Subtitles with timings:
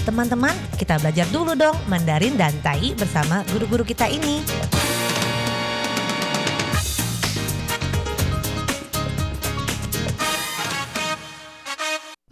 [0.00, 4.40] Teman-teman, kita belajar dulu dong Mandarin dan Tai bersama guru-guru kita ini.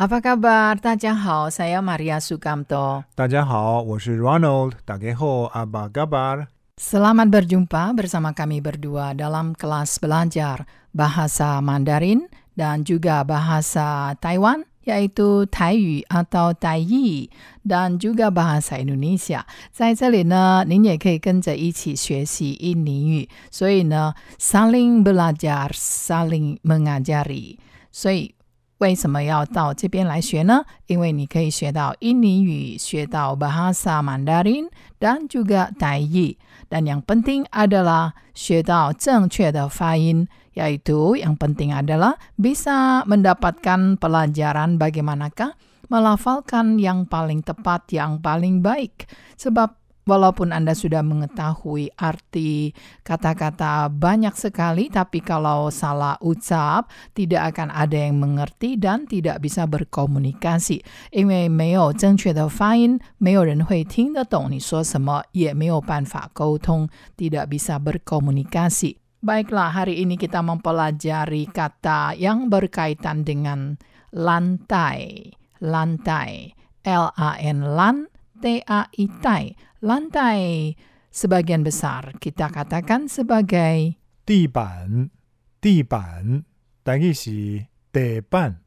[0.00, 0.80] Apa kabar?
[0.80, 3.04] Tadjahau, saya Maria Sukamto.
[3.12, 4.78] Tadjahau, saya Ronald.
[4.88, 6.48] Tadjahao, apa kabar?
[6.80, 10.64] Selamat berjumpa bersama kami berdua dalam kelas belajar
[10.96, 17.29] bahasa Mandarin dan juga bahasa Taiwan yaitu Taiyu atau Taiyi,
[17.63, 19.47] dan juga bahasa Indonesia.
[19.71, 23.29] 在这里呢，您也可以跟着一起学习印尼语。
[23.49, 27.57] 所以呢，saling belajar, saling mengajari。
[27.91, 28.35] 所以
[28.79, 30.65] 为什么要到这边来学呢？
[30.87, 34.67] 因为你可以学到印尼语，学到 bahasa Mandarin
[34.99, 45.55] dan juga Taiyi。Dan yang penting adalah 学到正确的发音，yaitu yang penting adalah bisa mendapatkan pelajaran bagaimanakah
[45.87, 49.05] melafalkan yang paling tepat, yang paling baik.
[49.37, 49.76] Sebab
[50.07, 52.75] walaupun Anda sudah mengetahui arti
[53.07, 59.63] kata-kata banyak sekali, tapi kalau salah ucap, tidak akan ada yang mengerti dan tidak bisa
[59.63, 60.83] berkomunikasi.
[61.11, 68.99] 因为没有正确的发音，没有人会听得懂你说什么，也没有办法沟通，tidak bisa berkomunikasi.
[69.23, 73.79] Baiklah, hari ini kita mempelajari kata yang berkaitan dengan
[74.11, 75.31] lantai.
[75.63, 76.51] Lantai.
[76.83, 78.11] L-A-N, lan,
[78.43, 79.55] T-A-I, tai.
[79.81, 80.73] Lantai
[81.13, 85.11] sebagian besar kita katakan sebagai 地板，
[85.61, 86.43] 地板，
[86.83, 88.61] 等于是地板，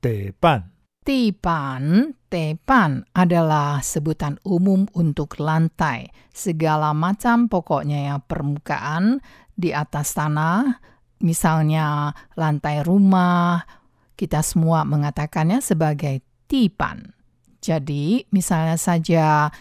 [0.00, 0.74] 地板。
[1.04, 6.08] Tipan, tepan adalah sebutan umum untuk lantai.
[6.32, 9.20] Segala macam pokoknya ya permukaan
[9.52, 10.80] di atas tanah,
[11.20, 13.68] misalnya lantai rumah,
[14.16, 17.12] kita semua mengatakannya sebagai tipan.
[17.60, 19.52] Jadi, misalnya saja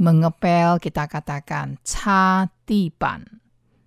[0.00, 3.40] mengepel kita katakan ca tipan.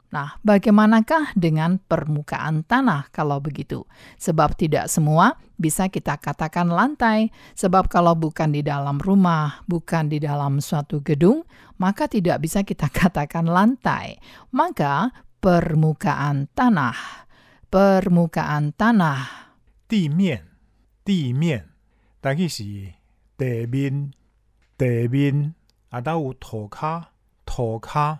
[0.09, 3.85] Nah, bagaimanakah dengan permukaan tanah kalau begitu?
[4.17, 10.17] Sebab tidak semua bisa kita katakan lantai, sebab kalau bukan di dalam rumah, bukan di
[10.17, 11.45] dalam suatu gedung,
[11.77, 14.17] maka tidak bisa kita katakan lantai.
[14.49, 17.29] Maka permukaan tanah,
[17.69, 19.53] permukaan tanah
[19.85, 20.41] 地面，
[21.05, 21.69] 地面，
[22.19, 22.65] 等于是
[23.37, 24.09] 地面，
[24.75, 25.62] 地面，啊，都
[25.93, 27.03] 有涂骹，
[27.45, 28.19] 涂骹。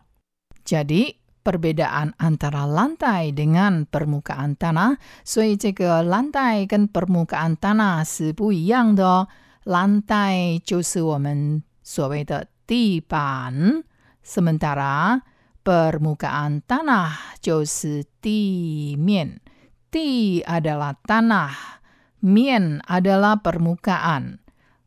[0.66, 9.28] Jadi, perbedaan antara lantai dengan permukaan tanah，所以这个lantai跟 permukaan tanah 是不一样的哦。
[9.66, 13.84] lantai 就是我们所谓的地板，
[14.24, 15.22] sementara
[15.64, 19.42] permukaan tanah 就是地面。
[19.90, 21.82] 地 adalah tanah,
[22.22, 24.38] mien adalah permukaan.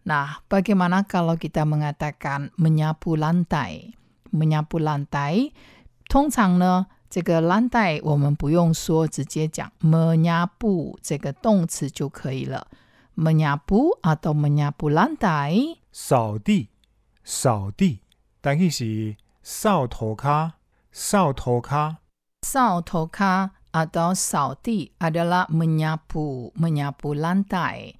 [0.06, 3.94] Nah, bagaimana kalau kita mengatakan menyapu lantai?
[4.32, 5.52] Menyapu lantai
[6.08, 12.66] 通常呢，这个 lantai 我们不用说，直接讲 menyapu 这个动词就可以了。
[13.16, 16.68] menyapu atau menyapu lantai 扫地，
[17.24, 18.00] 扫地，
[18.40, 20.52] 等于是扫涂骹，
[20.90, 21.96] 扫涂骹。
[22.42, 27.94] sautoka atau sauti adalah menyapu, menyapu lantai.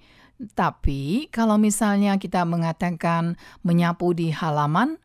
[0.55, 4.97] Tapi kalau misalnya kita mengatakan menyapu di halaman,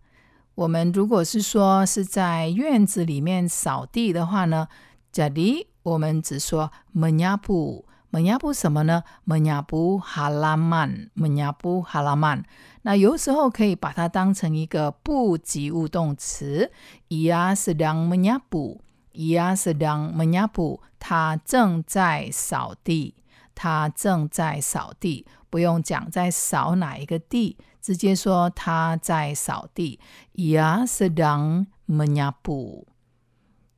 [0.54, 4.68] 我们如果是说是在院子里面扫地的话呢，
[5.12, 9.04] jadi 我们只说 menyapu。menyapu 什么呢？
[9.26, 12.42] menyapu halaman, menyapu halaman。
[12.80, 16.72] 那有时候可以把它当成一个不及物动词，
[17.10, 23.14] ia sedang menyapu，ia sedang menyapu，他正在扫地，
[23.55, 29.99] 他正在扫地，不用讲在扫哪一个地，直接说他在扫地
[30.35, 32.85] ，ia sedang menyapu。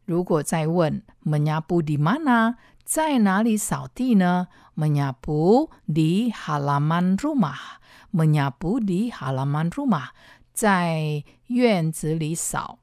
[0.06, 7.80] 如果再问 menyapu di mana，在哪里扫地呢？menyapu di halaman rumah。
[8.13, 10.10] menyapu di halaman rumah，
[10.54, 12.80] 在院子里扫，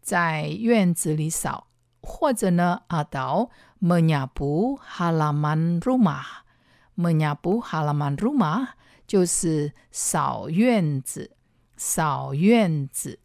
[0.00, 1.66] 在院子里扫，
[2.00, 3.48] 或者呢，atau
[3.81, 8.75] menyapu halaman rumah，menyapu halaman rumah
[9.05, 11.35] 就是扫院子，
[11.75, 13.19] 扫院子。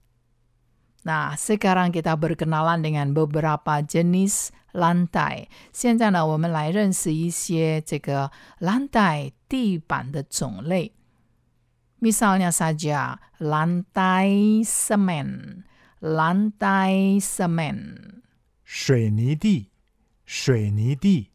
[1.04, 5.48] Nah, sekarang kita berkenalan dengan beberapa jenis lantai.
[5.72, 8.30] 现在呢，我们来认识一些这个
[8.60, 10.92] lantai 地板的种类。
[12.00, 15.64] Misalnya saja lantai semen,
[16.00, 18.22] lantai semen.
[18.64, 19.70] 水泥地，
[20.32, 21.30] 水泥地，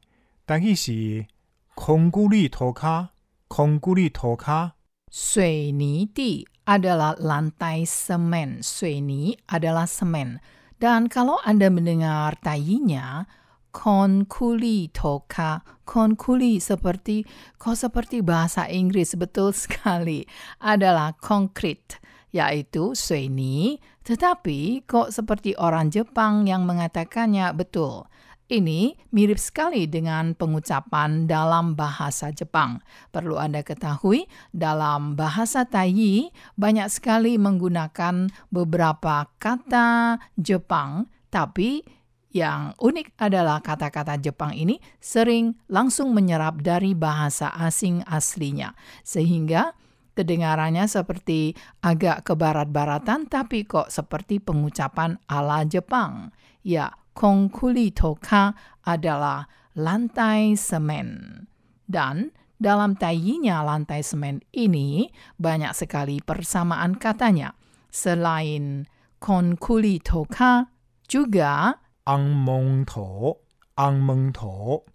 [0.45, 1.27] 等于是
[1.75, 3.09] 空谷里涂骹，
[3.47, 4.71] 空谷里涂骹。
[5.09, 8.61] 水泥地 adalah lantai semen.
[8.61, 10.39] 水泥 adalah semen.
[10.79, 13.25] Dan kalau Anda mendengar tayinya,
[13.71, 15.61] konkuli toka.
[15.83, 17.25] Konkuli seperti
[17.57, 20.23] kok seperti bahasa Inggris betul sekali
[20.61, 21.99] adalah konkret
[22.33, 28.09] yaitu suini, tetapi kok seperti orang Jepang yang mengatakannya betul.
[28.48, 32.80] Ini mirip sekali dengan pengucapan dalam bahasa Jepang.
[33.12, 34.24] Perlu Anda ketahui,
[34.56, 41.84] dalam bahasa Taiyi banyak sekali menggunakan beberapa kata Jepang, tapi
[42.32, 48.72] yang unik adalah kata-kata Jepang ini sering langsung menyerap dari bahasa asing aslinya,
[49.04, 49.76] sehingga
[50.16, 51.52] kedengarannya seperti
[51.84, 56.32] agak ke barat-baratan, tapi kok seperti pengucapan ala Jepang.
[56.64, 58.54] Ya, Kongkuli toka
[58.86, 61.42] adalah lantai semen.
[61.82, 62.30] Dan
[62.62, 67.58] dalam tayinya lantai semen ini banyak sekali persamaan katanya.
[67.90, 68.86] Selain
[69.18, 70.70] konkuli toka,
[71.10, 71.74] juga
[72.06, 73.42] ang mong to,
[73.74, 74.86] ang mong to,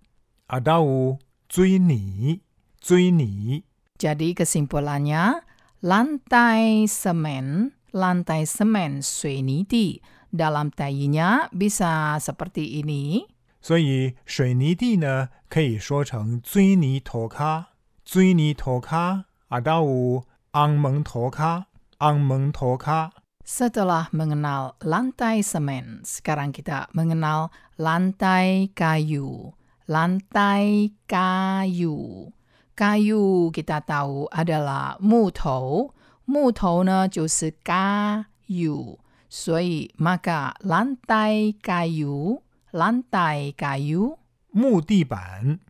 [0.47, 1.19] adau
[1.51, 2.39] zui ni,
[2.79, 3.59] zui ni.
[3.99, 5.43] Jadi kesimpulannya,
[5.83, 9.99] lantai semen, lantai semen sui ni di
[10.32, 13.26] dalam tayinya bisa seperti ini.
[13.60, 17.64] 所以水泥地呢，可以说成水泥涂骹，
[18.05, 21.64] 水泥涂骹，啊，到有昂蒙涂骹，
[21.99, 23.10] 昂蒙涂骹。
[23.44, 29.55] Setelah mengenal lantai semen, sekarang kita mengenal lantai kayu.
[29.88, 32.28] Lantai kayu.
[32.76, 35.94] Kayu kita tahu adalah 木头，
[36.26, 38.99] 木头呢就是ကာ油，
[39.32, 42.40] 所以 maka lantai kayu,
[42.72, 44.16] lantai kayu
[44.50, 45.60] 木地板，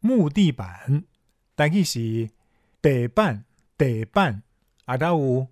[0.00, 1.04] 木地板，
[1.54, 2.30] 但佢是
[2.80, 3.44] 地板，
[3.76, 4.42] 地板，
[4.86, 5.48] 啊，到有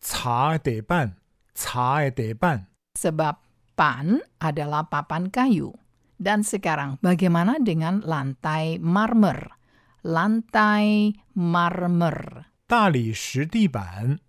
[0.00, 1.16] 茶的地板，
[1.54, 2.66] 茶的地板。
[2.94, 3.36] sebab
[3.76, 5.72] pan adalah papan kayu.
[6.20, 9.56] Dan sekarang bagaimana dengan lantai marmer?
[10.04, 12.44] Lantai marmer.
[12.68, 14.20] 大理石地板，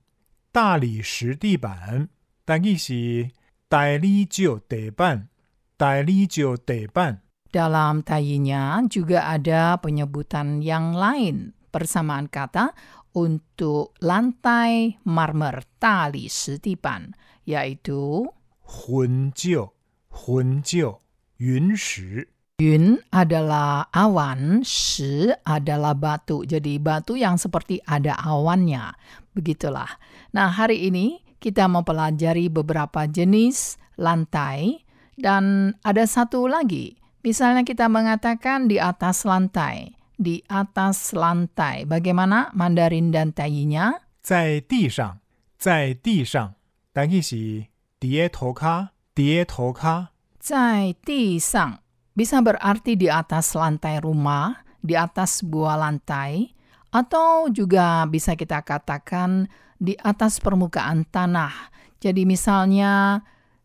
[0.52, 2.08] 大理石地板，
[2.46, 3.32] 但佢是
[3.68, 5.30] 大理石地板，
[5.78, 7.22] 大理石地板。
[7.52, 12.72] Dalam tayinya juga ada penyebutan yang lain persamaan kata
[13.12, 17.12] untuk lantai marmer tali setipan
[17.44, 18.24] yaitu
[18.64, 19.60] 混石，
[20.08, 20.96] 混石，
[21.38, 22.32] 云石。
[22.62, 26.46] Yun adalah awan, shi adalah batu.
[26.46, 28.94] Jadi batu yang seperti ada awannya.
[29.34, 29.98] Begitulah.
[30.32, 34.86] Nah, hari ini kita mempelajari beberapa jenis lantai
[35.18, 36.96] dan ada satu lagi.
[37.26, 39.98] Misalnya kita mengatakan di atas lantai.
[40.22, 41.90] Di atas lantai.
[41.90, 44.06] Bagaimana Mandarin dan tayinya?
[44.22, 45.18] 在地上，
[45.58, 46.54] 在地上，
[46.94, 47.66] 但佢是
[47.98, 50.14] 跌头卡，跌头卡。
[50.38, 51.82] 在地上
[52.14, 56.54] bisa berarti di atas lantai rumah, di atas sebuah lantai,
[56.94, 59.50] atau juga bisa kita katakan
[59.82, 61.74] di atas permukaan tanah.
[61.98, 63.22] Jadi misalnya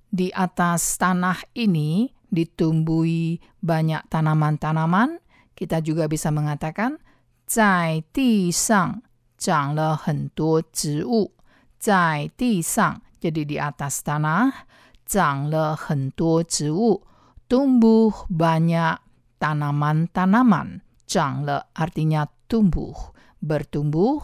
[0.08, 5.20] di atas tanah ini ditumbuhi banyak tanaman-tanaman,
[5.56, 7.00] kita juga bisa mengatakan
[7.46, 9.02] 在地上
[9.38, 11.32] 长了很多植物。
[11.78, 14.66] 在地上 jadi di atas tanah
[15.06, 17.06] 长了很多植物。
[17.48, 18.98] tumbuh banyak
[19.38, 20.82] tanaman-tanaman.
[21.06, 24.18] 长了 artinya tumbuh, bertumbuh,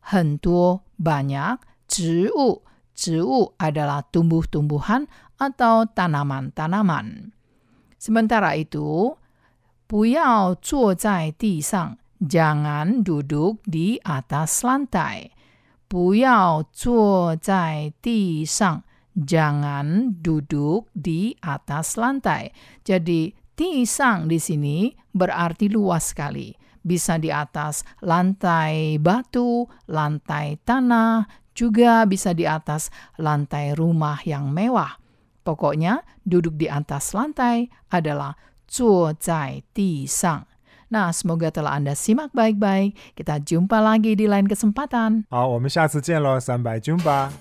[0.00, 1.58] 很多 banyak,
[1.88, 2.62] 植物
[2.94, 5.06] 植物 adalah tumbuh-tumbuhan
[5.36, 7.36] atau tanaman-tanaman.
[8.00, 9.16] Sementara itu,
[9.86, 15.30] 不要坐在地上 jangan duduk di atas lantai.
[15.86, 18.82] 不要坐在地上
[19.14, 22.50] jangan duduk di atas lantai.
[22.82, 26.52] Jadi di sang di sini berarti luas sekali.
[26.86, 34.94] Bisa di atas lantai batu, lantai tanah, juga bisa di atas lantai rumah yang mewah.
[35.42, 40.46] Pokoknya duduk di atas lantai adalah 坐在地上.
[40.86, 43.18] Nah, semoga telah Anda simak baik-baik.
[43.18, 45.26] Kita jumpa lagi di lain kesempatan.
[45.30, 47.32] 好，我们下次见喽，三百军吧。